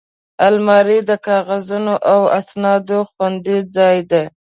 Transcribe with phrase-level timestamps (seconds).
[0.47, 4.23] الماري د کاغذونو او اسنادو خوندي ځای دی